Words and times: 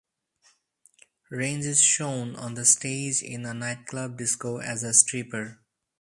Range 1.29 1.63
is 1.63 1.79
shown 1.79 2.35
on 2.35 2.55
the 2.55 2.65
stage 2.65 3.21
in 3.21 3.45
a 3.45 3.53
nightclub 3.53 4.17
disco 4.17 4.57
as 4.57 4.81
a 4.81 4.95
stripper. 4.95 5.59